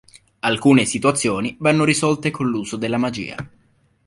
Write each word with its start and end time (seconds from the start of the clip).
Alcune 0.39 0.85
situazioni 0.85 1.55
vanno 1.59 1.83
risolte 1.83 2.31
con 2.31 2.49
l'uso 2.49 2.75
della 2.75 2.97
magia. 2.97 3.35